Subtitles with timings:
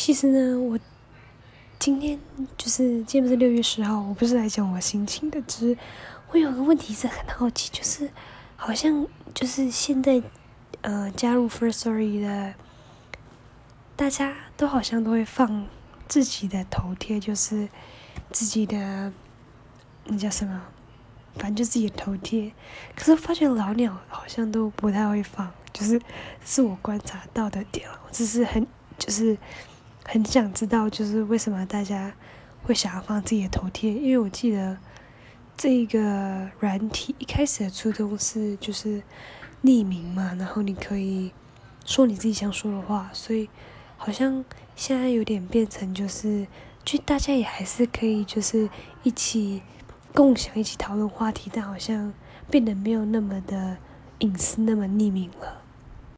[0.00, 0.78] 其实呢，我
[1.76, 2.16] 今天
[2.56, 5.78] 就是今天不是六月十号，我不是来讲我心情的，只是
[6.30, 8.08] 我有个问题是很好奇，就是
[8.54, 10.22] 好像就是现在
[10.82, 12.54] 呃加入 First Story 的
[13.96, 15.66] 大家都好像都会放
[16.06, 17.68] 自己的头贴，就是
[18.30, 19.12] 自己的
[20.04, 20.62] 那叫什么？
[21.34, 22.52] 反正就自己的头贴，
[22.94, 26.00] 可是发现老鸟好像都不太会放，就是
[26.44, 28.64] 是我观察到的点我只是很
[28.96, 29.36] 就是
[30.10, 32.14] 很想知道，就是为什么大家
[32.62, 33.92] 会想要放自己的头贴？
[33.92, 34.78] 因为我记得
[35.54, 39.02] 这个软体一开始的初衷是就是
[39.62, 41.30] 匿名嘛，然后你可以
[41.84, 43.50] 说你自己想说的话，所以
[43.98, 44.42] 好像
[44.74, 46.46] 现在有点变成就是，
[46.82, 48.70] 就大家也还是可以就是
[49.02, 49.60] 一起。
[50.14, 52.12] 共享一起讨论话题，但好像
[52.50, 53.76] 变得没有那么的
[54.20, 55.57] 隐私，那么匿名了。